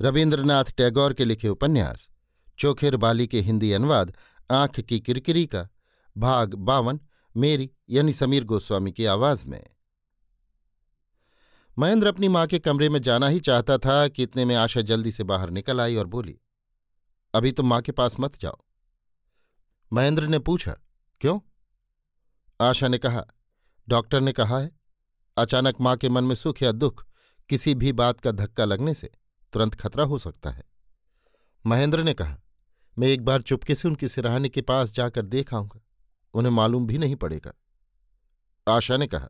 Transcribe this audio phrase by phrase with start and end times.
[0.00, 2.10] रविन्द्रनाथ टैगोर के लिखे उपन्यास,
[2.58, 4.16] चोखेर बाली के हिंदी अनुवाद,
[4.50, 5.68] आँख की किरकिरी का,
[6.18, 7.00] भाग बावन,
[7.36, 9.64] मेरी, यानी समीर गोस्वामी की आवाज़ में।
[11.78, 15.12] महेंद्र अपनी माँ के कमरे में जाना ही चाहता था कि इतने में आशा जल्दी
[15.12, 16.38] से बाहर निकल आई और बोली,
[17.34, 18.56] अभी तुम माँ के पास मत जाओ।
[19.92, 20.76] महेंद्र ने पूछा,
[21.20, 21.40] क्यों?
[22.60, 23.24] आशा ने कहा,
[23.88, 24.70] डॉक्टर ने कहा है,
[25.36, 27.04] अचानक माँ के मन में सुख या दुख,
[27.48, 29.10] किसी भी बात का धक्का लगने से।
[29.54, 30.62] तुरंत खतरा हो सकता है।
[31.66, 32.38] महेंद्र ने कहा,
[32.98, 35.80] मैं एक बार चुपके से उनकी सिराहने के पास जाकर देख आऊँगा।
[36.34, 37.52] उन्हें मालूम भी नहीं पड़ेगा।
[38.68, 39.28] आशा ने कहा,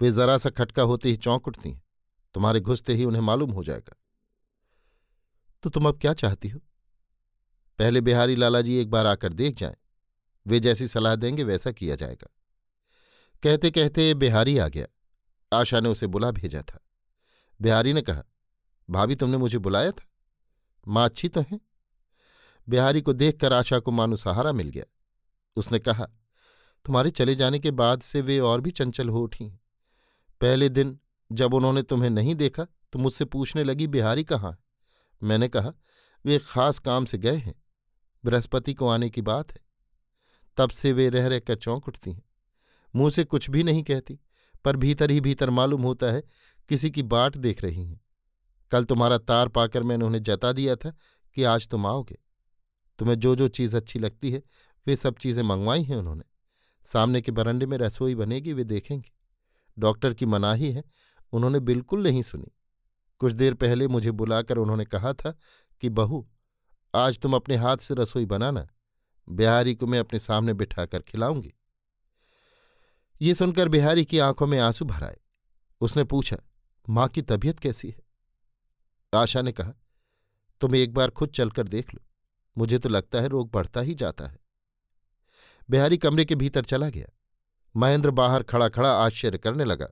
[0.00, 1.82] वे जरा सा खटका होते ही चौंक उठती हैं।
[2.34, 3.96] तुम्हारे घुसते ही उन्हें मालूम हो जाएगा।
[5.62, 6.60] तो तुम अब क्या चाहती हो?
[7.78, 9.76] पहले बिहारी लालाजी एक बार आकर देख जाएँ।
[10.46, 12.28] वे जैसी सलाह देंगे वैसा किया जाएगा।
[13.42, 14.86] कहते कहते बिहारी आ गया।
[15.52, 16.80] आशा ने उसे बुला भेजा था।
[17.62, 18.24] बिहारी ने कहा
[18.90, 20.06] भाभी, तुमने मुझे बुलाया था।
[20.88, 21.60] माँ अच्छी तो है।
[22.68, 24.84] बिहारी को देखकर आशा को मानो सहारा मिल गया।
[25.56, 26.04] उसने कहा,
[26.84, 29.48] तुम्हारे चले जाने के बाद से वे और भी चंचल हो उठी।
[30.40, 30.98] पहले दिन
[31.32, 34.58] जब उन्होंने तुम्हें नहीं देखा तो मुझसे पूछने लगी, बिहारी कहाँ
[35.22, 35.72] मैंने कहा,
[36.24, 37.54] वे खास काम से गए हैं।
[38.24, 39.60] बृहस्पति को आने की बात है।
[40.56, 42.22] तब से वे रह रहकर चौंक उठती हैं।
[42.96, 44.18] मुँह से कुछ भी नहीं कहती,
[44.64, 46.22] पर भीतर ही भीतर मालूम होता है,
[46.68, 48.00] किसी की बाट देख रही हैं।
[48.70, 50.92] कल तुम्हारा तार पाकर मैंने उन्हें जता दिया था
[51.34, 52.18] कि आज तुम आओगे।
[52.98, 54.42] तुम्हें जो जो चीज़ अच्छी लगती है,
[54.86, 56.24] वे सब चीज़ें मंगवाई हैं उन्होंने।
[56.82, 59.12] सामने के बरंडे में रसोई बनेगी, वे देखेंगे।
[59.78, 60.84] डॉक्टर की मनाही है,
[61.32, 62.52] उन्होंने बिल्कुल नहीं सुनी।
[63.18, 65.38] कुछ देर पहले मुझे बुलाकर उन्होंने कहा था
[65.80, 66.28] कि, बहू,
[66.94, 68.68] आज तुम अपने हाथ से रसोई बनाना,
[69.28, 71.54] बिहारी को मैं अपने सामने बिठाकर खिलाऊँगी।
[73.22, 75.16] ये सुनकर बिहारी की आँखों में आँसू भर आए।
[75.80, 76.36] उसने पूछा,
[76.88, 78.07] माँ की तबीयत कैसी है?
[79.14, 79.72] आशा ने कहा
[80.60, 82.00] तुम एक बार खुद चलकर देख लो।
[82.58, 84.38] मुझे तो लगता है रोग बढ़ता ही जाता है।
[85.70, 87.06] बिहारी कमरे के भीतर चला गया।
[87.76, 89.88] महेंद्र बाहर खड़ा खड़ा आश्चर्य करने लगा।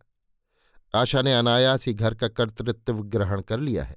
[0.94, 3.97] आशा ने अनायास ही घर का कर्तृत्व ग्रहण कर लिया है।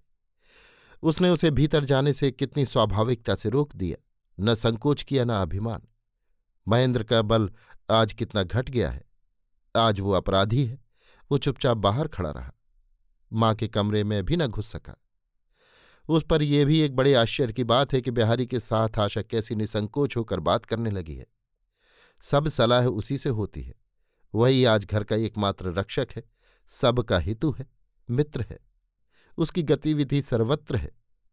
[1.04, 4.04] उसने उसे भीतर जाने से कितनी स्वाभाविकता से रोक दिया,
[4.40, 5.82] न संकोच किया, न अभिमान।
[6.68, 7.52] महेंद्र का बल
[7.92, 9.04] आज कितना घट गया है।
[9.76, 10.86] आज वो अपराधी है।
[11.32, 12.54] वो चुपचाप बाहर खड़ा रहा।
[13.34, 14.96] माँ के कमरे में भी न घुस सका।
[16.10, 19.22] उस पर यह भी एक बड़े आश्चर्य की बात है कि बिहारी के साथ आशा
[19.22, 21.28] कैसी निसंकोच होकर बात करने लगी है।
[22.22, 23.76] सब सलाह उसी से होती है।
[24.36, 26.24] वही आज घर का एकमात्र रक्षक है।
[26.68, 27.68] सबका हितु है।
[28.10, 28.60] मित्र है।
[29.38, 30.92] उसकी गतिविधि सर्वत्र है।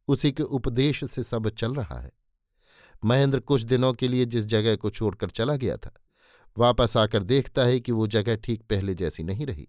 [0.08, 2.12] उसी के उपदेश से सब चल रहा है।
[3.04, 5.94] महेंद्र कुछ दिनों के लिए जिस जगह को छोड़कर चला गया था,
[6.58, 9.68] वापस आकर देखता है कि वो जगह ठीक पहले जैसी नहीं रही।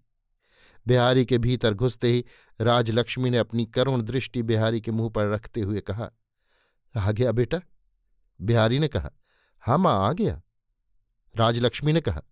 [0.88, 2.24] बिहारी के भीतर घुसते ही
[2.60, 6.10] राजलक्ष्मी ने अपनी करुण दृष्टि बिहारी के मुँह पर रखते हुए कहा,
[6.96, 7.60] आ गया बेटा?
[8.40, 9.10] बिहारी ने कहा
[9.60, 10.40] हाँ माँ, आ गया।
[11.36, 12.22] राजलक्ष्मी ने कहा,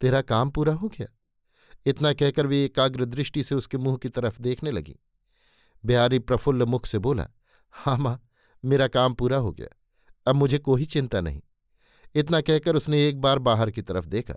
[0.00, 1.06] तेरा काम पूरा हो गया?
[1.86, 4.96] इतना कहकर वे एकाग्र दृष्टि से उसके मुँह की तरफ़ देखने लगी।
[5.84, 7.28] बिहारी प्रफुल्ल मुख से बोला
[7.70, 8.20] हाँ माँ,
[8.64, 9.68] मेरा काम पूरा हो गया।
[10.26, 11.42] अब मुझे कोई चिंता नहीं।
[12.14, 14.34] इतना कहकर उसने एक बार बाहर की तरफ़ देखा।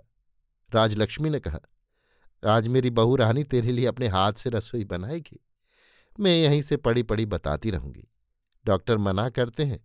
[0.74, 1.60] राजलक्ष्मी ने कहा
[2.42, 5.40] आज मेरी बहू रानी तेरे लिए अपने हाथ से रसोई बनाएगी।
[6.18, 8.06] मैं यहीं से पड़ी पड़ी बताती रहूँगी।
[8.64, 9.80] डॉक्टर मना करते हैं,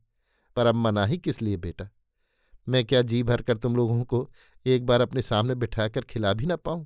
[0.56, 1.90] पर अब मना ही किस लिए बेटा?
[2.68, 4.30] मैं क्या जी भर कर तुम लोगों को
[4.66, 6.86] एक बार अपने सामने बिठाकर खिला भी ना पाऊँ?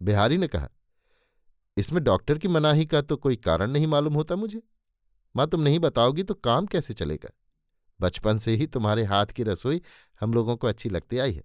[0.00, 0.68] बिहारी ने कहा,
[1.76, 4.62] इसमें डॉक्टर की मनाही का तो कोई कारण नहीं मालूम होता मुझे।
[5.34, 7.30] माँ, तुम नहीं बताओगी तो काम कैसे चलेगा?
[8.00, 9.82] बचपन से ही तुम्हारे हाथ की रसोई
[10.20, 11.42] हम लोगों को अच्छी लगती आई है।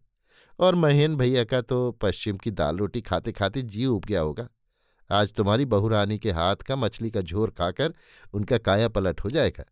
[0.60, 4.48] और महेन भैया का तो पश्चिम की दाल रोटी खाते खाते जी उब गया होगा।
[5.10, 7.94] आज तुम्हारी बहुरानी के हाथ का मछली का झोर खाकर
[8.34, 9.64] उनका काया पलट हो जाएगा।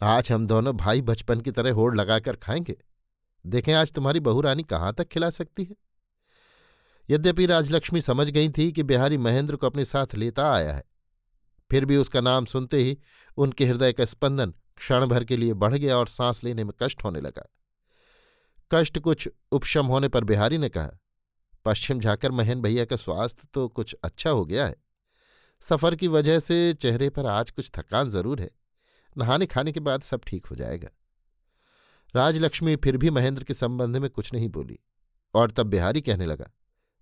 [0.00, 2.76] आज हम दोनों भाई बचपन की तरह होड़ लगाकर खाएँगे।
[3.44, 5.76] देखें, आज तुम्हारी बहुरानी कहाँ तक खिला सकती है?
[7.08, 10.84] यद्यपि राजलक्ष्मी समझ गई थी कि बिहारी महेंद्र को अपने साथ लेता आया है,
[11.70, 12.98] फिर भी उसका नाम सुनते ही
[13.36, 17.04] उनके हृदय का स्पंदन क्षण भर के लिए बढ़ गया और सांस लेने में कष्ट
[17.04, 17.48] होने लगा।
[18.70, 20.90] कष्ट कुछ उपशम होने पर बिहारी ने कहा,
[21.66, 24.76] पश्चिम जाकर महन भैया का स्वास्थ्य तो कुछ अच्छा हो गया है।
[25.62, 28.50] सफ़र की वजह से चेहरे पर आज कुछ थकान ज़रूर है।
[29.16, 30.88] नहाने खाने के बाद सब ठीक हो जाएगा
[32.14, 34.78] राजलक्ष्मी फिर भी महेंद्र के संबंध में कुछ नहीं बोली
[35.34, 36.50] और तब बिहारी कहने लगा,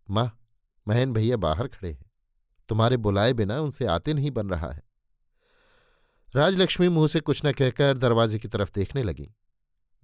[0.09, 0.39] माँ,
[0.87, 2.11] महन भैया बाहर खड़े हैं।
[2.69, 4.83] तुम्हारे बुलाए बिना उनसे आते नहीं बन रहा है
[6.35, 9.29] राजलक्ष्मी मुँह से कुछ न कहकर दरवाजे की तरफ़ देखने लगी।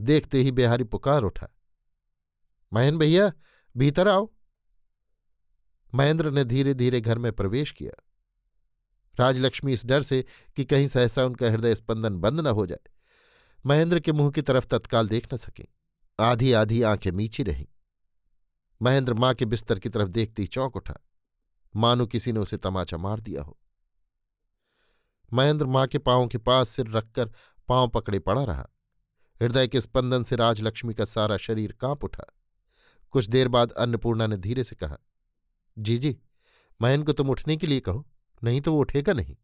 [0.00, 1.48] देखते ही बिहारी पुकार उठा।
[2.72, 3.32] महन भैया,
[3.76, 4.32] भीतर आओ।
[5.94, 8.04] महेंद्र ने धीरे धीरे घर में प्रवेश किया।
[9.20, 10.24] राजलक्ष्मी इस डर से
[10.56, 12.90] कि कहीं सहसा उनका हृदय स्पंदन बंद न हो जाए।
[13.66, 15.66] महेंद्र के मुँह की तरफ़ तत्काल देख न सके।
[16.20, 17.66] आधी आधी आँखें मीची रहीं।
[18.82, 20.94] महेंद्र माँ के बिस्तर की तरफ़ देखते ही चौंक उठा।
[21.76, 23.58] मानो किसी ने उसे तमाचा मार दिया हो।
[25.32, 27.32] महेंद्र माँ के पांवों के पास सिर रखकर
[27.68, 28.68] पाँव पकड़े पड़ा रहा।
[29.40, 32.24] हृदय के स्पंदन से राजलक्ष्मी का सारा शरीर काँप उठा।
[33.14, 34.96] कुछ देर बाद अन्नपूर्णा ने धीरे से कहा,
[35.76, 36.16] जी जी
[36.80, 38.06] महेंद्र को तुम उठने के लिए कहो,
[38.42, 39.36] नहीं तो वो उठेगा नहीं।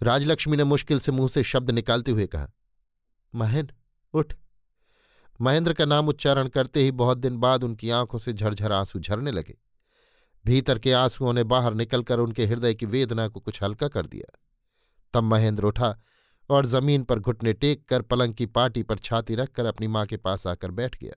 [0.00, 2.50] राजलक्ष्मी ने मुश्किल से मुँह से शब्द निकालते हुए कहा
[3.34, 3.70] महेन
[4.14, 4.34] उठ।
[5.40, 9.30] महेंद्र का नाम उच्चारण करते ही बहुत दिन बाद उनकी आँखों से झरझर आँसू झरने
[9.30, 9.56] लगे।
[10.44, 14.38] भीतर के आंसुओं ने बाहर निकलकर उनके हृदय की वेदना को कुछ हल्का कर दिया।
[15.14, 15.96] तब महेंद्र उठा
[16.50, 20.16] और ज़मीन पर घुटने टेक कर पलंग की पाटी पर छाती रखकर अपनी माँ के
[20.16, 21.14] पास आकर बैठ गया।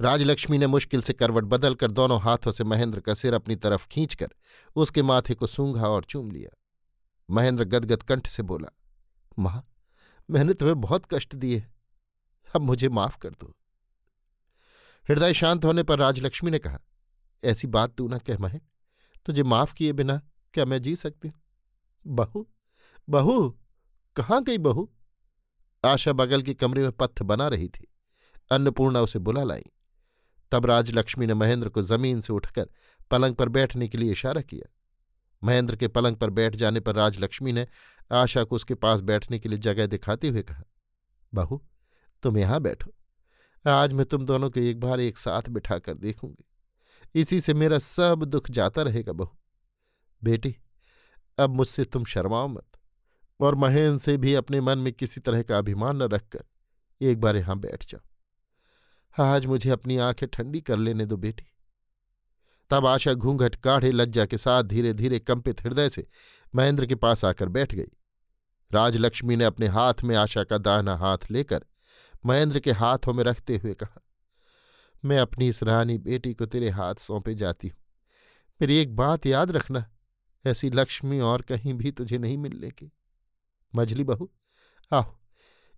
[0.00, 4.28] राजलक्ष्मी ने मुश्किल से करवट बदलकर दोनों हाथों से महेंद्र का सिर अपनी तरफ़ खींचकर
[4.76, 6.50] उसके माथे को सूंघा और चूम लिया।
[7.28, 8.68] महेंद्र गदगद कंठ से बोला,
[9.38, 9.66] माँ,
[10.28, 11.64] मैंने तुम्हें बहुत कष्ट दिए,
[12.46, 13.54] अब मुझे माफ़ कर दो।
[15.06, 16.78] हृदय शांत होने पर राजलक्ष्मी ने कहा,
[17.42, 18.60] ऐसी बात तू ना कह महें
[19.26, 20.20] तुझे माफ़ किए बिना
[20.54, 21.40] क्या मैं जी सकती हूँ?
[22.04, 22.46] बहू
[23.08, 23.58] बहू
[24.16, 24.90] कहाँ गई बहू?
[25.84, 27.86] आशा बगल के कमरे में पत्थ बना रही थी।
[28.50, 29.64] अन्नपूर्णा उसे बुला लाई।
[30.52, 32.68] तब राजलक्ष्मी ने महेंद्र को ज़मीन से उठकर
[33.10, 34.72] पलंग पर बैठने के लिए इशारा किया।
[35.44, 37.66] महेंद्र के पलंग पर बैठ जाने पर राजलक्ष्मी ने
[38.12, 40.62] आशा को उसके पास बैठने के लिए जगह दिखाते हुए कहा,
[41.34, 41.62] बहू,
[42.22, 42.92] तुम यहाँ बैठो।
[43.70, 46.44] आज मैं तुम दोनों को एक बार एक साथ बिठाकर देखूँगी।
[47.14, 49.38] इसी से मेरा सब दुख जाता रहेगा बहू।
[50.24, 50.56] बेटी,
[51.38, 52.75] अब मुझसे तुम शर्माओ मत।
[53.40, 56.44] और महेंद्र से भी अपने मन में किसी तरह का अभिमान न रखकर
[57.00, 61.44] एक बार यहाँ बैठ जाओ। आज मुझे अपनी आँखें ठंडी कर लेने दो बेटी।
[62.70, 66.06] तब आशा घूंघट काढ़े लज्जा के साथ धीरे धीरे कंपित हृदय से
[66.54, 67.90] महेंद्र के पास आकर बैठ गई।
[68.70, 71.64] राजलक्ष्मी ने अपने हाथ में आशा का दाहना हाथ लेकर
[72.26, 74.02] महेंद्र के हाथों में रखते हुए कहा,
[75.04, 77.78] मैं अपनी इस रानी बेटी को तेरे हाथ सौंपे जाती हूँ।
[78.60, 79.84] मेरी एक बात याद रखना,
[80.44, 82.90] ऐसी लक्ष्मी और कहीं भी तुझे नहीं मिलने की
[83.76, 84.30] मझली बहू,
[84.92, 85.16] आओ,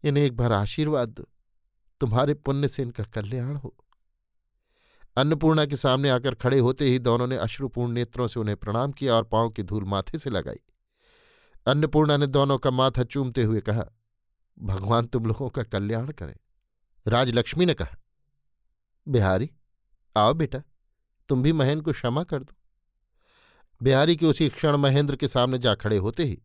[0.05, 1.29] इन्हें एक बार आशीर्वाद दो,
[2.01, 3.75] तुम्हारे पुण्य से इनका कल्याण हो।
[5.17, 9.15] अन्नपूर्णा के सामने आकर खड़े होते ही दोनों ने अश्रुपूर्ण नेत्रों से उन्हें प्रणाम किया
[9.15, 10.61] और पाँव की धूल माथे से लगाई।
[11.67, 13.85] अन्नपूर्णा ने दोनों का माथा चूमते हुए कहा,
[14.59, 16.35] भगवान तुम लोगों का कल्याण करें।
[17.07, 17.97] राजलक्ष्मी ने कहा,
[19.07, 19.51] बिहारी,
[20.17, 20.63] आओ बेटा,
[21.29, 22.55] तुम भी महेंद्र को क्षमा कर दो।
[23.81, 26.43] बिहारी के उसी क्षण महेंद्र के सामने जा खड़े होते ही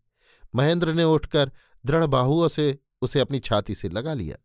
[0.53, 1.51] महेंद्र ने उठकर
[1.83, 4.38] दृढ़ बाहुओं से उसे अपनी छाती से लगा लिया।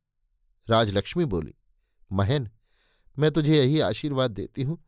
[0.68, 1.54] राजलक्ष्मी बोली,
[2.10, 2.48] महन,
[3.16, 4.78] मैं तुझे यही आशीर्वाद देती हूँ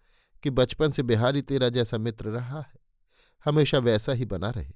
[0.42, 2.78] कि बचपन से बिहारी तेरा जैसा मित्र रहा है,
[3.44, 4.72] हमेशा वैसा ही बना रहे।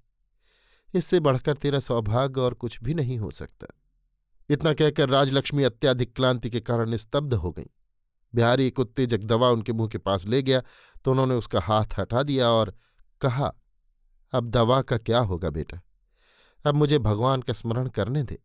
[0.95, 3.67] इससे बढ़कर तेरा सौभाग्य और कुछ भी नहीं हो सकता।
[4.51, 7.71] इतना कहकर राजलक्ष्मी अत्याधिक क्लांति के कारण स्तब्ध हो गई।
[8.35, 10.63] बिहारी एक उत्तेजक दवा उनके मुँह के पास ले गया
[11.05, 12.75] तो उन्होंने उसका हाथ हटा दिया और
[13.21, 13.53] कहा,
[14.33, 15.81] अब दवा का क्या होगा बेटा?
[16.65, 18.43] अब मुझे भगवान का स्मरण करने दे।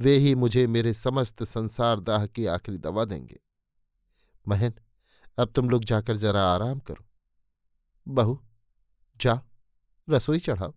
[0.00, 3.40] वे ही मुझे मेरे समस्त संसार दाह की आखिरी दवा देंगे।
[4.48, 4.74] महन
[5.38, 7.08] अब तुम लोग जाकर जरा आराम करो।
[8.08, 8.44] बहू,
[9.16, 9.42] जा,
[10.10, 10.74] रसोई चढ़ाओ।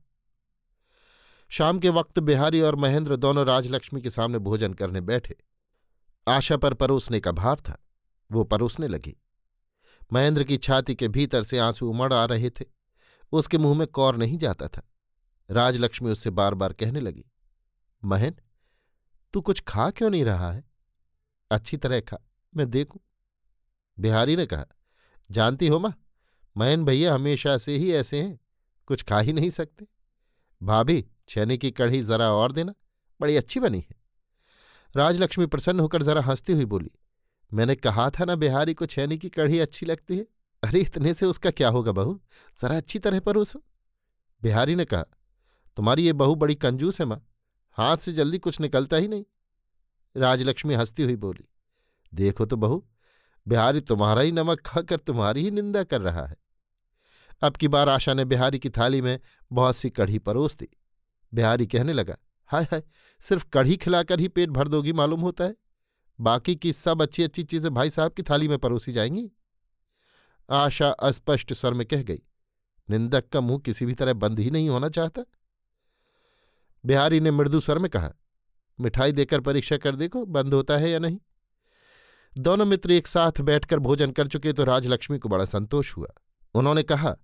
[1.50, 5.38] शाम के वक्त बिहारी और महेंद्र दोनों राजलक्ष्मी के सामने भोजन करने बैठे।
[6.28, 7.86] आशा पर परोसने का भार था।
[8.32, 9.18] वो परोसने लगी।
[10.14, 12.66] महेंद्र की छाती के भीतर से आँसू उमड़ आ रहे थे।
[13.32, 14.93] उसके मुँह में कौर नहीं जाता था।
[15.54, 17.26] राजलक्ष्मी उससे बार बार कहने लगी,
[18.04, 18.36] महन,
[19.34, 20.64] तू कुछ खा क्यों नहीं रहा है?
[21.52, 22.18] अच्छी तरह खा,
[22.56, 23.02] मैं देखूँ।
[24.00, 24.66] बिहारी ने कहा,
[25.32, 25.94] जानती हो माँ,
[26.58, 28.40] महन भैया हमेशा से ही ऐसे हैं,
[28.88, 29.88] कुछ खा ही नहीं सकते।
[30.64, 32.74] भाभी, छेने की कढ़ी जरा और देना,
[33.22, 33.96] बड़ी अच्छी बनी है।
[34.96, 36.92] राजलक्ष्मी प्रसन्न होकर जरा हंसती हुई बोली,
[37.54, 40.28] मैंने कहा था ना बिहारी को छैनी की कढ़ी अच्छी लगती है?
[40.64, 42.22] अरे, इतने से उसका क्या होगा बहू?
[42.62, 43.64] जरा अच्छी तरह परोसो।
[44.44, 45.06] बिहारी ने कहा
[45.78, 47.22] तुम्हारी ये बहू बड़ी कंजूस है माँ।
[47.78, 49.24] हाथ से जल्दी कुछ निकलता ही नहीं।
[50.16, 51.48] राजलक्ष्मी हंसती हुई बोली,
[52.14, 52.84] देखो तो बहू,
[53.46, 56.36] बिहारी तुम्हारा ही नमक खाकर तुम्हारी ही निंदा कर रहा है।
[57.42, 59.20] अब की बार आशा ने बिहारी की थाली में
[59.52, 60.68] बहुत सी कढ़ी परोस दी।
[61.32, 62.18] बिहारी कहने लगा,
[62.50, 62.84] हाय हाय,
[63.22, 65.56] सिर्फ़ कढ़ी खिलाकर ही पेट भर दोगी मालूम होता है।
[66.20, 69.30] बाकी की सब अच्छी अच्छी चीज़ें भाई साहब की थाली में परोसी जाएँगी।
[70.50, 72.22] आशा अस्पष्ट स्वर में कह गई,
[72.90, 75.24] निंदक का मुँह किसी भी तरह बंद ही नहीं होना चाहता।
[76.86, 78.12] बिहारी ने मृदु स्वर में कहा,
[78.80, 81.18] मिठाई देकर परीक्षा कर देखो, बंद होता है या नहीं?
[82.38, 86.08] दोनों मित्र एक साथ बैठकर भोजन कर चुके तो राजलक्ष्मी को बड़ा संतोष हुआ।
[86.56, 87.16] उन्होंने कहा,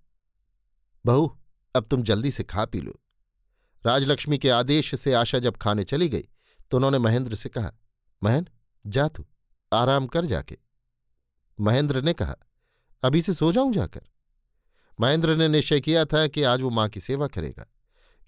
[1.04, 1.38] बहू,
[1.74, 3.00] अब तुम जल्दी से खा पी लो।
[3.84, 6.28] राजलक्ष्मी के आदेश से आशा जब खाने चली गई
[6.70, 7.72] तो उन्होंने महेंद्र से कहा
[8.22, 8.52] महेंद्र
[8.86, 9.24] जा तू,
[9.72, 10.58] आराम कर जाके।
[11.58, 12.34] महेंद्र ने कहा,
[13.02, 14.00] अभी से सो जाऊँ जाकर?
[15.00, 17.66] महेंद्र ने निश्चय किया था कि आज वो माँ की सेवा करेगा।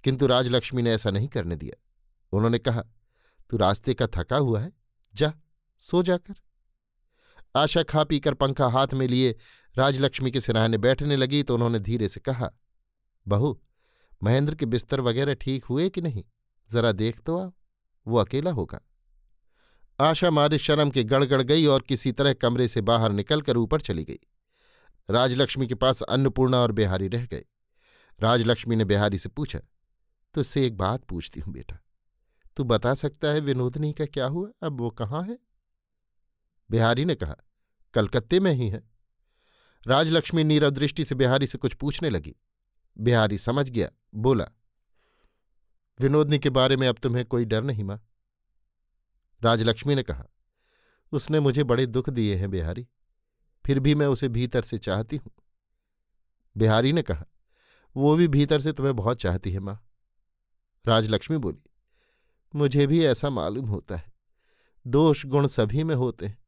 [0.05, 1.83] किंतु राजलक्ष्मी ने ऐसा नहीं करने दिया।
[2.33, 2.85] उन्होंने कहा,
[3.51, 4.73] तू रास्ते का थका हुआ है,
[5.15, 5.33] जा,
[5.79, 6.35] सो जाकर।
[7.57, 9.37] आशा खा पीकर पंखा हाथ में लिए
[9.79, 12.51] राजलक्ष्मी के सिराहने बैठने लगी तो उन्होंने धीरे से कहा,
[13.29, 13.63] बहू,
[14.23, 16.25] महेंद्र के बिस्तर वगैरह ठीक हुए कि नहीं?
[16.71, 17.53] जरा देख तो आओ,
[18.07, 18.81] वो अकेला होगा।
[20.01, 24.05] आशा मारे शर्म के गड़गड़ गई और किसी तरह कमरे से बाहर निकलकर ऊपर चली
[24.05, 24.19] गई।
[25.11, 27.45] राजलक्ष्मी के पास अन्नपूर्णा और बिहारी रह गए।
[28.21, 29.61] राजलक्ष्मी ने बिहारी से पूछा
[30.35, 31.79] तुझसे एक बात पूछती हूँ बेटा।
[32.57, 34.51] तू बता सकता है विनोदनी का क्या हुआ?
[34.63, 35.39] अब वो कहाँ है?
[36.71, 37.37] बिहारी ने कहा,
[37.95, 38.83] कलकत्ते में ही है।
[39.87, 42.35] राजलक्ष्मी नीरव दृष्टि से बिहारी से कुछ पूछने लगी।
[42.99, 44.49] बिहारी समझ गया, बोला,
[46.01, 48.01] विनोदनी के बारे में अब तुम्हें कोई डर नहीं माँ।
[49.43, 50.27] राजलक्ष्मी ने कहा,
[51.13, 52.87] उसने मुझे बड़े दुख दिए हैं बिहारी,
[53.65, 55.33] फिर भी मैं उसे भीतर से चाहती हूँ।
[56.57, 57.25] बिहारी ने कहा,
[57.97, 59.81] वो भी भीतर से तुम्हें बहुत चाहती है माँ।
[60.85, 61.63] राजलक्ष्मी बोली,
[62.55, 64.13] मुझे भी ऐसा मालूम होता है।
[64.87, 66.39] दोष गुण सभी में होते हैं,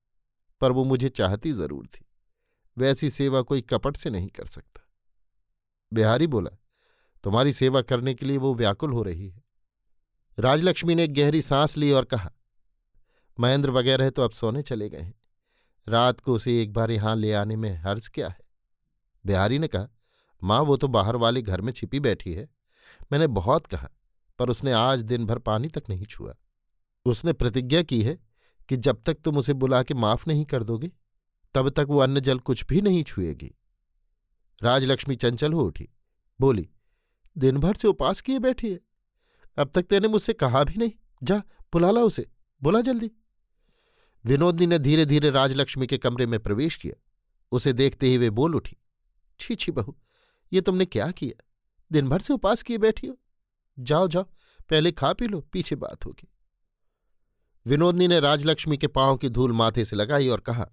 [0.60, 2.04] पर वो मुझे चाहती ज़रूर थी।
[2.76, 4.82] वैसी सेवा कोई कपट से नहीं कर सकता।
[5.92, 6.50] बिहारी बोला,
[7.24, 9.42] तुम्हारी सेवा करने के लिए वो व्याकुल हो रही है।
[10.38, 12.30] राजलक्ष्मी ने गहरी सांस ली और कहा,
[13.38, 15.14] महेंद्र वगैरह तो अब सोने चले गए हैं।
[15.86, 18.38] रात को उसे एक बार यहाँ ले आने में हर्ज क्या है?
[19.24, 19.88] बिहारी ने कहा,
[20.42, 22.48] माँ, वो तो बाहर वाले घर में छिपी बैठी है।
[23.12, 23.88] मैंने बहुत कहा
[24.38, 26.34] पर उसने आज दिन भर पानी तक नहीं छुआ।
[27.04, 28.18] उसने प्रतिज्ञा की है
[28.68, 30.90] कि जब तक तुम उसे बुला के माफ़ नहीं कर दोगे,
[31.54, 33.54] तब तक वो अन्न जल कुछ भी नहीं छुएगी।
[34.62, 35.88] राजलक्ष्मी चंचल हो उठी,
[36.40, 36.70] बोली,
[37.38, 38.80] दिन भर से उपास किए बैठी है।
[39.58, 41.38] अब तक तेने मुझसे कहा भी नहीं। जा,
[41.72, 42.30] बुला ला उसे।
[42.62, 43.10] बुला जल्दी।
[44.24, 47.00] विनोदनी ने धीरे धीरे राजलक्ष्मी के कमरे में प्रवेश किया।
[47.52, 48.76] उसे देखते ही वे बोल उठी,
[49.40, 49.96] छी छी बहू,
[50.52, 51.44] ये तुमने क्या किया?
[51.92, 53.18] दिन भर से उपास किए बैठी हो?
[53.78, 54.22] जाओ जाओ,
[54.70, 56.28] पहले खा पी लो, पीछे बात होगी।
[57.66, 60.70] विनोदनी ने राजलक्ष्मी के पाँव की धूल माथे से लगाई और कहा,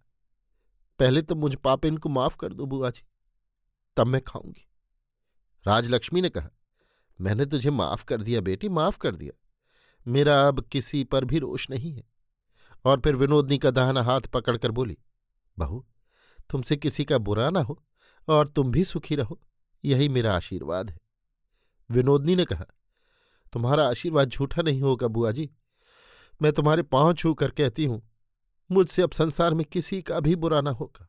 [0.99, 3.03] पहले तो मुझ पापिन को माफ़ कर दो बुआ जी,
[3.97, 4.69] तब मैं खाऊँगी।
[5.67, 6.49] राजलक्ष्मी ने कहा,
[7.21, 9.37] मैंने तुझे माफ़ कर दिया बेटी, माफ़ कर दिया।
[10.07, 12.03] मेरा अब किसी पर भी रोष नहीं है।
[12.85, 14.97] और फिर विनोदनी का दाहना हाथ पकड़कर बोली,
[15.59, 15.85] बहू,
[16.49, 17.83] तुमसे किसी का बुरा ना हो
[18.29, 19.41] और तुम भी सुखी रहो,
[19.85, 20.97] यही मेरा आशीर्वाद है।
[21.91, 22.65] विनोदनी ने कहा
[23.53, 25.49] तुम्हारा आशीर्वाद झूठा नहीं होगा, बुआ जी।
[26.41, 28.01] मैं तुम्हारे पाँव छू कर कहती हूँ,
[28.69, 31.07] मुझसे अब संसार में किसी का भी बुरा ना होगा।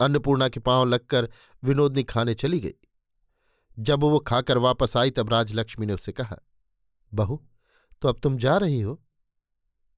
[0.00, 1.28] अन्नपूर्णा के पाँव लगकर
[1.62, 2.74] विनोदनी खाने चली गई।
[3.76, 6.36] जब वो खाकर वापस आई तब राजलक्ष्मी ने उससे कहा,
[7.12, 7.40] बहू
[8.02, 9.00] तो अब तुम जा रही हो?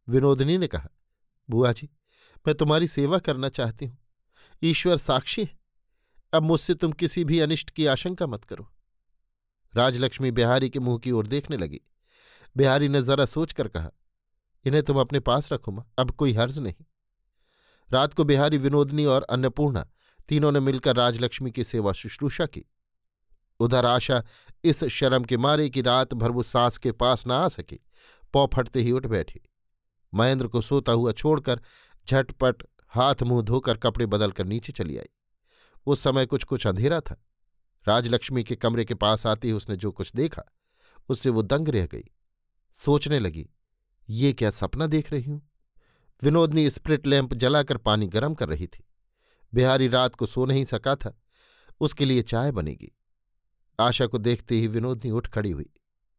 [0.09, 0.89] विनोदनी ने कहा,
[1.49, 1.89] बुआ जी,
[2.47, 3.99] मैं तुम्हारी सेवा करना चाहती हूँ।
[4.63, 5.59] ईश्वर साक्षी है।
[6.33, 8.69] अब मुझसे तुम किसी भी अनिष्ट की आशंका मत करो।
[9.77, 11.81] राजलक्ष्मी बिहारी के मुँह की ओर देखने लगी।
[12.57, 13.91] बिहारी ने जरा सोचकर कहा,
[14.65, 16.85] इन्हें तुम अपने पास रखो माँ, अब कोई हर्ज नहीं।
[17.93, 19.87] रात को बिहारी विनोदनी और अन्नपूर्णा
[20.29, 22.65] तीनों ने मिलकर राजलक्ष्मी की सेवा शुश्रूषा की।
[23.61, 24.23] उधर आशा
[24.65, 27.81] इस शर्म के मारे कि रात भर वो सांस के पास ना आ सकी,
[28.33, 29.41] पौ फटते ही उठ बैठी।
[30.15, 31.61] महेंद्र को सोता हुआ छोड़कर
[32.09, 35.09] झटपट हाथ मुँह धोकर कपड़े बदलकर नीचे चली आई।
[35.87, 37.25] उस समय कुछ कुछ अंधेरा था।
[37.87, 40.43] राजलक्ष्मी के कमरे के पास आते ही उसने जो कुछ देखा,
[41.09, 42.05] उससे वो दंग रह गई।
[42.79, 43.49] सोचने लगी,
[44.09, 45.41] ये क्या सपना देख रही हूँ?
[46.23, 48.85] विनोदनी स्प्रिट लैंप जलाकर पानी गर्म कर रही थी।
[49.53, 51.19] बिहारी रात को सो नहीं सका था,
[51.81, 52.91] उसके लिए चाय बनेगी।
[53.79, 55.71] आशा को देखते ही विनोदनी उठ खड़ी हुई,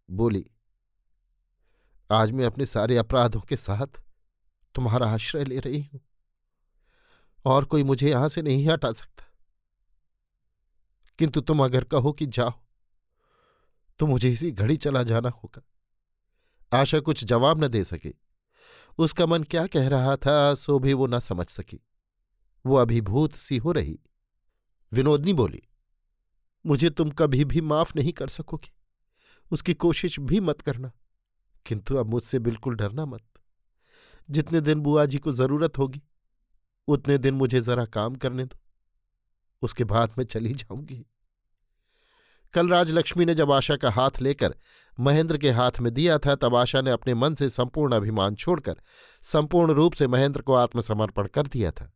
[0.10, 0.46] बोली,
[2.10, 4.02] आज मैं अपने सारे अपराधों के साथ
[4.76, 6.02] तुम्हारा आश्रय ले रही हूँ
[7.46, 9.24] और कोई मुझे यहाँ से नहीं हटा सकता।
[11.20, 12.54] किंतु तुम अगर कहो कि जाओ
[14.00, 15.62] तो मुझे इसी घड़ी चला जाना होगा।
[16.78, 18.22] आशा कुछ जवाब न दे सकी।
[18.98, 21.80] उसका मन क्या कह रहा था, सो भी वो न समझ सकी।
[22.66, 24.00] वो अभिभूत सी हो रही।
[24.92, 25.62] विनोदनी बोली,
[26.66, 28.72] मुझे तुम कभी भी माफ़ नहीं कर सकोगे।
[29.52, 30.92] उसकी कोशिश भी मत करना।
[31.66, 33.24] किंतु अब मुझसे बिल्कुल डरना मत।
[34.30, 36.02] जितने दिन बुआ जी को ज़रूरत होगी,
[36.88, 38.58] उतने दिन मुझे जरा काम करने दो।
[39.66, 41.06] उसके बाद मैं चली जाऊँगी।
[42.54, 44.56] कल राजलक्ष्मी ने जब आशा का हाथ लेकर
[45.00, 48.76] महेंद्र के हाथ में दिया था, तब आशा ने अपने मन से संपूर्ण अभिमान छोड़कर
[49.24, 51.92] संपूर्ण रूप से महेंद्र को आत्मसमर्पण कर दिया था।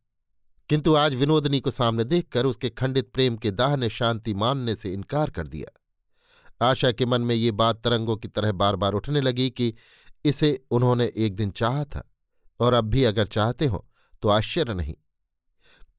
[0.70, 4.92] किंतु आज विनोदनी को सामने देखकर उसके खंडित प्रेम के दाह ने शांति मानने से
[4.92, 9.20] इनकार कर दिया। आशा के मन में ये बात तरंगों की तरह बार बार उठने
[9.20, 9.74] लगी कि
[10.24, 12.08] इसे उन्होंने एक दिन चाहा था,
[12.60, 13.86] और अब भी अगर चाहते हो
[14.22, 14.94] तो आश्चर्य नहीं।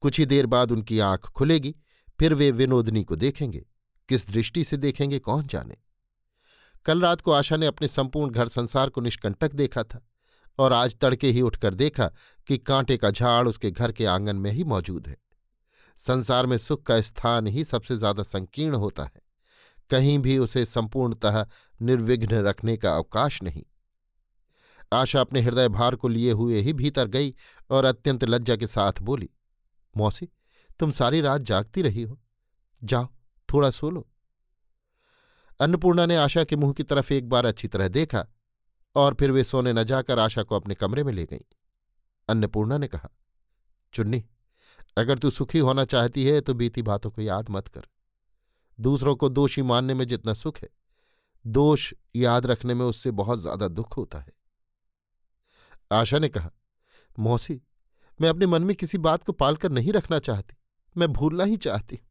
[0.02, 1.74] कुछ ही देर बाद उनकी आँख खुलेगी,
[2.20, 3.64] फिर वे विनोदनी को देखेंगे।
[4.08, 5.76] किस दृष्टि से देखेंगे, कौन जाने?
[6.86, 10.00] कल रात को आशा ने अपने संपूर्ण घर संसार को निष्कंटक देखा था
[10.58, 12.10] और आज तड़के ही उठकर देखा
[12.46, 15.16] कि कांटे का झाड़ उसके घर के आँगन में ही मौजूद है।
[16.00, 19.20] संसार में सुख का स्थान ही सबसे ज़्यादा संकीर्ण होता है।
[19.90, 21.44] कहीं भी उसे संपूर्णतः
[21.82, 23.62] निर्विघ्न रखने का अवकाश नहीं।
[24.92, 27.34] आशा अपने हृदय भार को लिए हुए ही भीतर गई
[27.70, 29.30] और अत्यंत लज्जा के साथ बोली
[29.94, 30.28] मौसी,
[30.80, 32.18] तुम सारी रात जागती रही हो।
[32.82, 33.06] जाओ,
[33.48, 34.06] थोड़ा सो लो।
[35.60, 38.26] अन्नपूर्णा ने आशा के मुँह की तरफ़ एक बार अच्छी तरह देखा
[38.96, 41.44] और फिर वे सोने न जाकर आशा को अपने कमरे में ले गईं।
[42.28, 43.08] अन्नपूर्णा ने कहा,
[43.92, 44.24] चुन्नी,
[44.96, 47.86] अगर तू सुखी होना चाहती है तो बीती बातों को याद मत कर।
[48.78, 50.68] दूसरों को दोषी मानने में जितना सुख है,
[51.44, 54.32] दोष याद रखने में उससे बहुत ज़्यादा दुख होता है।
[55.90, 56.50] आशा ने कहा,
[57.18, 57.60] मौसी
[58.22, 60.56] मैं अपने मन में किसी बात को पालकर नहीं रखना चाहती।
[60.96, 62.06] मैं भूलना ही चाहती। हूँ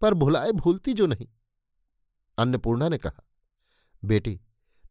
[0.00, 1.26] पर भुलाए भूलती जो नहीं।
[2.38, 3.22] अन्नपूर्णा ने कहा,
[4.02, 4.40] बेटी,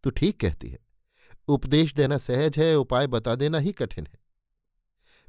[0.03, 0.79] तू ठीक कहती है।
[1.47, 4.19] उपदेश देना सहज है, उपाय बता देना ही कठिन है।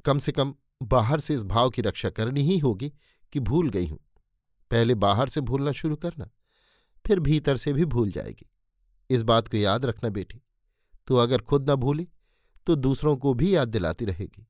[0.05, 2.91] कम से कम बाहर से इस भाव की रक्षा करनी ही होगी
[3.33, 3.99] कि भूल गई हूँ।
[4.71, 6.29] पहले बाहर से भूलना शुरू करना,
[7.05, 8.49] फिर भीतर से भी भूल जाएगी।
[9.09, 10.41] इस बात को याद रखना बेटी।
[11.07, 12.07] तू अगर खुद न भूली
[12.67, 14.47] तो दूसरों को भी याद दिलाती रहेगी।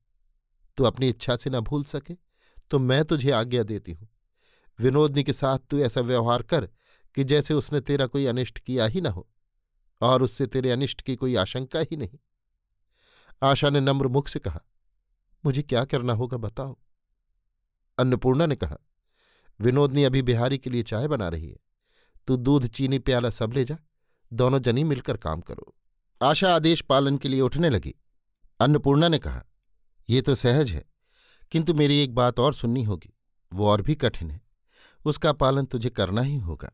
[0.78, 2.14] तू अपनी इच्छा से न भूल सके
[2.70, 4.08] तो मैं तुझे आज्ञा देती हूँ।
[4.78, 6.68] विनोदनी के साथ तू ऐसा व्यवहार कर
[7.14, 9.28] कि जैसे उसने तेरा कोई अनिष्ट किया ही न हो,
[10.00, 12.18] और उससे तेरे अनिष्ट की कोई आशंका ही नहीं।
[13.42, 14.60] आशा ने नम्र मुख से कहा,
[15.44, 16.76] मुझे क्या करना होगा बताओ?
[17.98, 18.76] अन्नपूर्णा ने कहा,
[19.60, 21.58] विनोदनी अभी बिहारी के लिए चाय बना रही है।
[22.28, 23.76] तू दूध, चीनी, प्याला सब ले जा,
[24.32, 25.74] दोनों जनी मिलकर काम करो।
[26.20, 27.94] आशा आदेश पालन के लिए उठने लगी।
[28.60, 29.44] अन्नपूर्णा ने कहा
[30.08, 30.84] ये तो सहज है,
[31.52, 33.12] किंतु मेरी एक बात और सुननी होगी,
[33.52, 34.40] वो और भी कठिन है,
[35.04, 36.72] उसका पालन तुझे करना ही होगा।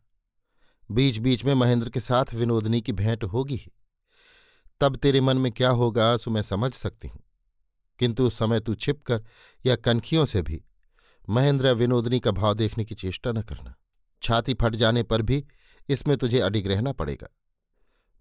[0.90, 3.72] बीच बीच में महेंद्र के साथ विनोदनी की भेंट होगी ही।
[4.80, 7.22] तब तेरे मन में क्या होगा, सो मैं समझ सकती हूँ।
[7.98, 9.24] किंतु उस समय तू छिपकर
[9.66, 10.62] या कनखियों से भी,
[11.28, 13.74] महेंद्र विनोदनी का भाव देखने की चेष्टा न करना।
[14.22, 15.44] छाती फट जाने पर भी
[15.88, 17.28] इसमें तुझे अडिग रहना पड़ेगा।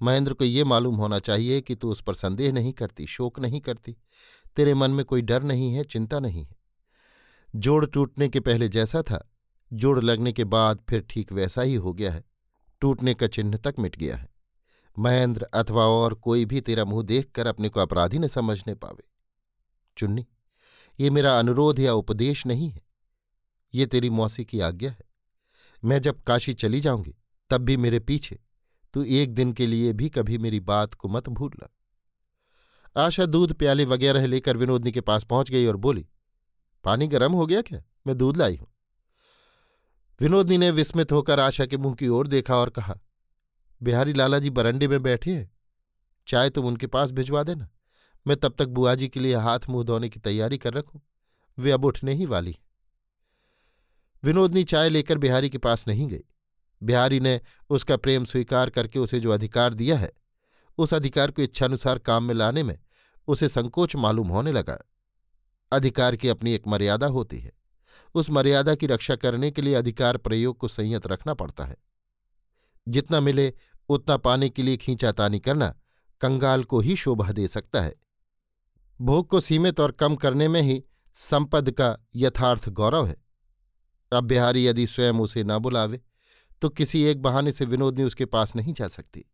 [0.02, 3.60] महेंद्र को ये मालूम होना चाहिए कि तू उस पर संदेह नहीं करती, शोक नहीं
[3.62, 3.96] करती।
[4.56, 6.56] तेरे मन में कोई डर नहीं है, चिंता नहीं है।
[7.56, 9.32] जोड़ टूटने के पहले जैसा था,
[9.74, 12.24] जोड़ लगने के बाद फिर ठीक वैसा ही हो गया है,
[12.82, 14.30] टूटने का चिन्ह तक मिट गया है।
[15.00, 19.04] महेंद्र अथवा और कोई भी तेरा मुँह देखकर अपने को अपराधी न समझने पावे।
[19.98, 20.28] चुन्नी,
[21.00, 22.82] ये मेरा अनुरोध या उपदेश नहीं है।
[23.74, 25.02] ये तेरी मौसी की आज्ञा है।
[25.84, 27.16] मैं जब काशी चली जाऊँगी,
[27.50, 28.40] तब भी मेरे पीछे,
[28.94, 31.70] तू एक दिन के लिए भी कभी मेरी बात को मत भूलना।
[32.96, 36.08] आशा दूध, प्याले वगैरह लेकर विनोदनी के पास पहुँच गई और बोली,
[36.84, 37.84] पानी गर्म हो गया क्या?
[38.08, 38.68] मैं दूध लाई हूँ।
[40.22, 43.00] विनोदनी ने विस्मित होकर आशा के मुँह की ओर देखा और कहा,
[43.84, 45.52] बिहारी लाला जी बरंडे में बैठे हैं।
[46.28, 47.70] चाय तुम उनके पास भिजवा देना।
[48.28, 51.02] मैं तब तक बुआ जी के लिए हाथ मुँह धोने की तैयारी कर रखूँ।
[51.58, 52.60] वे अब उठने ही वाली है।
[54.24, 56.24] विनोदनी चाय लेकर बिहारी के पास नहीं गई।
[56.84, 60.12] बिहारी ने उसका प्रेम स्वीकार करके उसे जो अधिकार दिया है
[60.82, 62.80] उस अधिकार को इच्छानुसार काम में लाने में
[63.28, 64.78] उसे संकोच मालूम होने लगा।
[65.72, 67.52] अधिकार की अपनी एक मर्यादा होती है।
[68.16, 71.78] उस मर्यादा की रक्षा करने के लिए अधिकार प्रयोग को संयत रखना पड़ता है।
[72.88, 73.54] जितना मिले,
[73.90, 75.76] उतना पाने के लिए खींचातानी करना
[76.22, 77.96] कंगाल को ही शोभा दे सकता है।
[79.02, 83.18] भोग को सीमित और कम करने में ही संपद का यथार्थ गौरव है।
[84.12, 86.02] अब बिहारी यदि स्वयं उसे न बुलावे
[86.62, 89.26] तो किसी एक बहाने से विनोदनी उसके पास नहीं जा सकती।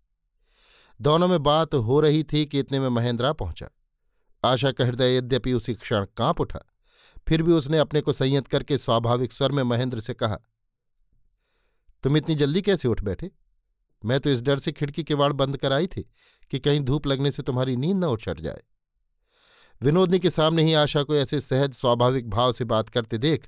[1.01, 3.69] दोनों में बात हो रही थी कि इतने में महेंद्रा पहुँचा।
[4.43, 6.59] आशा का हृदय यद्यपि उसी क्षण काँप उठा।
[7.27, 10.37] फिर भी उसने अपने को संयत करके स्वाभाविक स्वर में महेंद्र से कहा,
[12.03, 13.31] तुम इतनी जल्दी कैसे उठ बैठे?
[14.05, 16.01] मैं तो इस डर से खिड़की के वाड़ बंद कराई थी
[16.51, 18.61] कि कहीं धूप लगने से तुम्हारी नींद न उछट जाए।
[19.81, 23.47] विनोदनी के सामने ही आशा को ऐसे सहज स्वाभाविक भाव से बात करते देख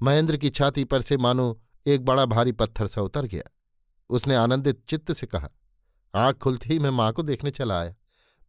[0.00, 3.50] महेंद्र की छाती पर से मानो एक बड़ा भारी पत्थर सा उतर गया।
[4.10, 5.50] उसने आनंदित चित्त से कहा
[6.14, 7.94] आँख खुलते ही मैं माँ को देखने चला आया।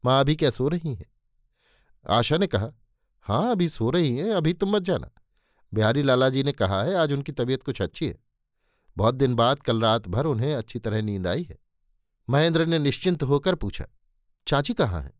[0.05, 1.05] माँ अभी क्या सो रही हैं?
[2.09, 2.71] आशा ने कहा
[3.25, 5.09] हाँ अभी सो रही हैं, अभी तुम मत जाना।
[5.73, 8.17] बिहारी लाला जी ने कहा है, आज उनकी तबीयत कुछ अच्छी है।
[8.97, 11.57] बहुत दिन बाद कल रात भर उन्हें अच्छी तरह नींद आई है।
[12.29, 13.85] महेंद्र ने निश्चिंत होकर पूछा,
[14.47, 15.13] चाची कहाँ हैं?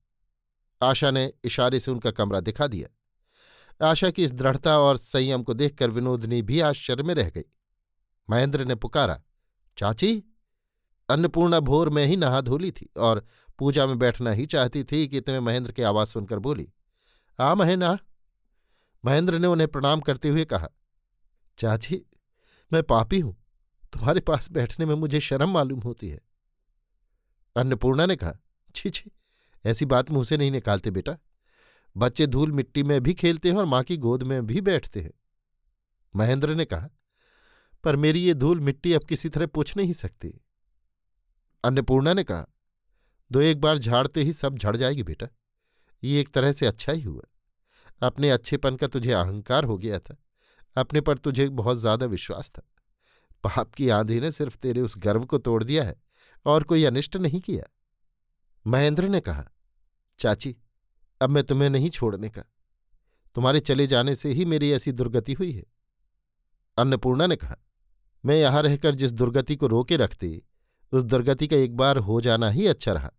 [0.82, 5.54] आशा ने इशारे से उनका कमरा दिखा दिया। आशा की इस दृढ़ता और संयम को
[5.54, 7.44] देखकर विनोदनी भी आश्चर्य में रह गई।
[8.30, 9.22] महेंद्र ने पुकारा,
[9.78, 10.24] चाची?
[11.10, 13.26] अन्नपूर्णा भोर में ही नहा धोली थी और
[13.60, 16.68] पूजा में बैठना ही चाहती थी कि इतने महेंद्र की आवाज़ सुनकर बोली,
[17.40, 17.98] आ महेना
[19.04, 20.70] महेंद्र ने उन्हें प्रणाम करते हुए कहा,
[21.58, 22.02] चाची,
[22.72, 23.36] मैं पापी हूँ,
[23.94, 26.22] तुम्हारे पास बैठने में मुझे शर्म मालूम होती है।
[27.56, 28.34] अन्नपूर्णा ने कहा,
[28.76, 29.12] छी छी,
[29.66, 31.18] ऐसी बात मुँह से नहीं निकालते बेटा,
[31.98, 35.12] बच्चे धूल मिट्टी में भी खेलते हैं और माँ की गोद में भी बैठते हैं।
[36.16, 36.90] महेंद्र ने कहा,
[37.84, 40.42] पर मेरी ये धूल मिट्टी अब किसी तरह पूछ नहीं सकती।
[41.66, 42.46] अन्नपूर्णा ने कहा,
[43.32, 45.28] दो एक बार झाड़ते ही सब झड़ जाएगी बेटा।
[46.04, 47.24] ये एक तरह से अच्छा ही हुआ।
[48.02, 50.18] अपने अच्छेपन का तुझे अहंकार हो गया था।
[50.78, 52.62] अपने पर तुझे बहुत ज़्यादा विश्वास था।
[53.44, 55.96] पाप की आंधी ने सिर्फ़ तेरे उस गर्व को तोड़ दिया है
[56.46, 57.64] और कोई अनिष्ट नहीं किया।
[58.68, 59.46] महेंद्र ने कहा,
[60.20, 60.56] चाची,
[61.22, 62.44] अब मैं तुम्हें नहीं छोड़ने का।
[63.36, 65.64] तुम्हारे चले जाने से ही मेरी ऐसी दुर्गति हुई है।
[66.78, 67.56] अन्नपूर्णा ने कहा,
[68.26, 70.44] मैं यहाँ रहकर जिस दुर्गति को रोके रखती
[70.96, 73.12] उस दुर्गति का एक बार हो जाना ही अच्छा रहा।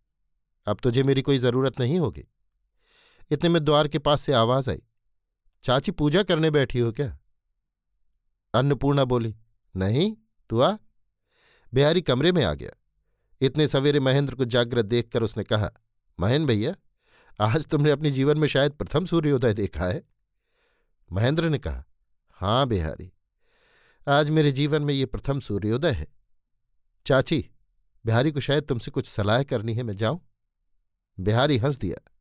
[0.66, 2.24] अब तुझे मेरी कोई ज़रूरत नहीं होगी।
[3.30, 4.82] इतने में द्वार के पास से आवाज़ आई।
[5.62, 7.18] चाची, पूजा करने बैठी हो क्या?
[8.54, 9.36] अन्नपूर्णा बोली,
[9.76, 10.16] नहीं,
[10.50, 10.76] तू आ।
[11.74, 12.70] बिहारी कमरे में आ गया।
[13.40, 15.70] इतने सवेरे महेंद्र को जागृत देखकर उसने कहा,
[16.20, 16.74] महेन भैया,
[17.40, 20.04] आज तुमने अपने जीवन में शायद प्रथम सूर्योदय देखा है।
[21.12, 21.84] महेंद्र ने कहा,
[22.30, 23.12] हाँ बिहारी,
[24.08, 26.06] आज मेरे जीवन में ये प्रथम सूर्योदय है।
[27.06, 27.50] चाची
[28.06, 30.20] बिहारी को शायद तुमसे कुछ सलाह करनी है, मैं जाऊँ?
[31.20, 32.12] बिहारी हंस दिया।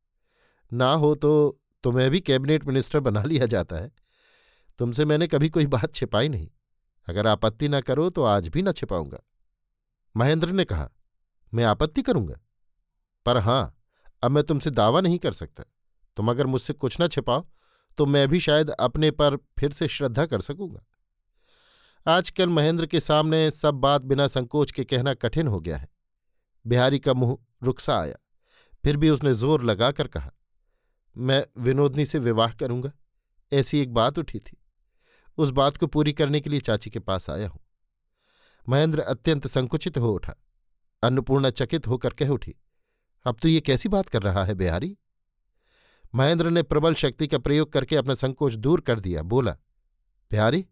[0.74, 3.92] ना हो तो तुम्हें भी कैबिनेट मिनिस्टर बना लिया जाता है।
[4.78, 6.50] तुमसे मैंने कभी कोई बात छिपाई नहीं।
[7.08, 9.20] अगर आपत्ति न करो तो आज भी न छिपाऊँगा।
[10.18, 10.90] महेंद्र ने कहा,
[11.54, 12.36] मैं आपत्ति करूँगा?
[13.26, 13.78] पर हाँ,
[14.24, 15.64] अब मैं तुमसे दावा नहीं कर सकता।
[16.18, 17.46] तुम अगर मुझसे कुछ न छिपाओ
[17.98, 20.86] तो मैं भी शायद अपने पर फिर से श्रद्धा कर सकूँगा।
[22.06, 25.88] आजकल महेंद्र के सामने सब बात बिना संकोच के कहना कठिन हो गया है।
[26.66, 28.16] बिहारी का मुँह रुखसा आया,
[28.84, 30.32] फिर भी उसने ज़ोर लगाकर कहा,
[31.16, 32.92] मैं विनोदनी से विवाह करूँगा,
[33.52, 34.58] ऐसी एक बात उठी थी।
[35.38, 37.60] उस बात को पूरी करने के लिए चाची के पास आया हूँ।
[38.68, 40.36] महेंद्र अत्यंत संकुचित हो उठा,
[41.04, 42.56] अन्नपूर्णा चकित होकर कह उठी,
[43.26, 44.96] अब तो ये कैसी बात कर रहा है बिहारी?
[46.14, 49.58] महेंद्र ने प्रबल शक्ति का प्रयोग करके अपना संकोच दूर कर दिया, बोला,
[50.32, 50.66] बिहारी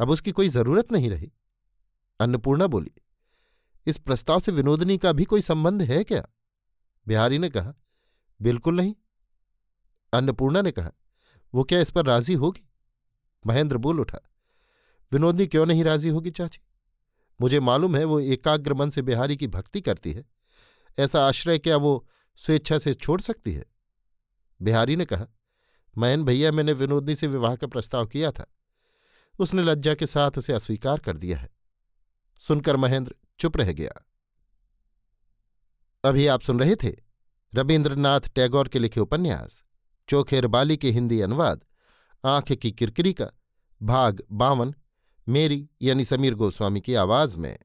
[0.00, 1.32] अब उसकी कोई ज़रूरत नहीं रही।
[2.20, 2.90] अन्नपूर्णा बोली,
[3.86, 6.26] इस प्रस्ताव से विनोदनी का भी कोई संबंध है क्या?
[7.06, 7.74] बिहारी ने कहा,
[8.40, 8.94] बिल्कुल नहीं।
[10.12, 10.90] अन्नपूर्णा ने कहा,
[11.54, 12.68] वो क्या इस पर राज़ी होगी?
[13.46, 14.18] महेंद्र बोल उठा,
[15.12, 16.60] विनोदनी क्यों नहीं राज़ी होगी चाची?
[17.40, 20.24] मुझे मालूम है वो एकाग्र मन से बिहारी की भक्ति करती है।
[20.98, 22.06] ऐसा आश्रय क्या वो
[22.38, 23.64] स्वेच्छा से छोड़ सकती है?
[24.60, 25.26] बिहारी ने कहा
[25.94, 28.46] मैन भैया, मैंने विनोदनी से विवाह का प्रस्ताव किया था।
[29.38, 31.50] उसने लज्जा के साथ उसे अस्वीकार कर दिया है।
[32.38, 34.06] सुनकर महेंद्र चुप रह गया।
[36.04, 36.96] अभी आप सुन रहे थे
[37.54, 39.64] रविन्द्रनाथ टैगोर के लिखे उपन्यास,
[40.08, 41.64] चोखेर बाली के हिंदी अनुवाद,
[42.24, 43.30] आँख की किरकिरी का
[43.82, 44.74] भाग बावन,
[45.28, 47.58] मेरी यानी समीर गोस्वामी की आवाज़ में।